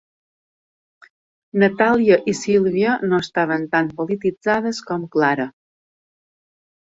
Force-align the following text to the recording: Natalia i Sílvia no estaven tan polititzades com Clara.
Natalia 1.63 2.15
i 2.33 2.35
Sílvia 2.39 2.95
no 3.11 3.19
estaven 3.25 3.67
tan 3.75 3.91
polititzades 3.99 4.79
com 4.89 5.03
Clara. 5.17 5.45